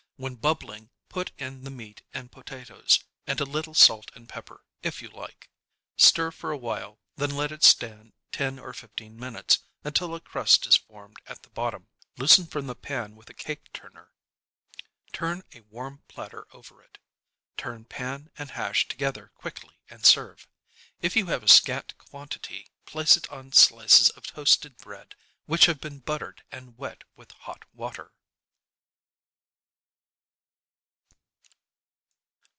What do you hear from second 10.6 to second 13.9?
is formed at the bottom. Loosen from the pan with a cake